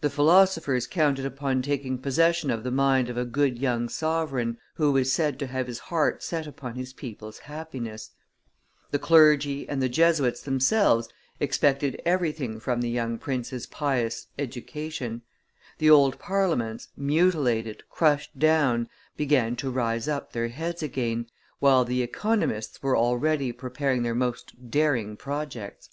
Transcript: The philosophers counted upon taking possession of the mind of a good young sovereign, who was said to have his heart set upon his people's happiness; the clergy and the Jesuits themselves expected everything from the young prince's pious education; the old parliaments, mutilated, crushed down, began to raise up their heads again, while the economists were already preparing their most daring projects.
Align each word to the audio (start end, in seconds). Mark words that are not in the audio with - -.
The 0.00 0.10
philosophers 0.10 0.86
counted 0.86 1.26
upon 1.26 1.60
taking 1.60 1.98
possession 1.98 2.52
of 2.52 2.62
the 2.62 2.70
mind 2.70 3.08
of 3.08 3.16
a 3.18 3.24
good 3.24 3.58
young 3.58 3.88
sovereign, 3.88 4.58
who 4.74 4.92
was 4.92 5.12
said 5.12 5.40
to 5.40 5.48
have 5.48 5.66
his 5.66 5.80
heart 5.90 6.22
set 6.22 6.46
upon 6.46 6.76
his 6.76 6.92
people's 6.92 7.40
happiness; 7.40 8.12
the 8.92 9.00
clergy 9.00 9.68
and 9.68 9.82
the 9.82 9.88
Jesuits 9.88 10.40
themselves 10.40 11.08
expected 11.40 12.00
everything 12.04 12.60
from 12.60 12.80
the 12.80 12.88
young 12.88 13.18
prince's 13.18 13.66
pious 13.66 14.28
education; 14.38 15.22
the 15.78 15.90
old 15.90 16.16
parliaments, 16.20 16.86
mutilated, 16.96 17.82
crushed 17.90 18.38
down, 18.38 18.88
began 19.16 19.56
to 19.56 19.68
raise 19.68 20.06
up 20.08 20.32
their 20.32 20.46
heads 20.46 20.80
again, 20.80 21.26
while 21.58 21.84
the 21.84 22.02
economists 22.02 22.84
were 22.84 22.96
already 22.96 23.50
preparing 23.50 24.04
their 24.04 24.14
most 24.14 24.70
daring 24.70 25.16
projects. 25.16 25.90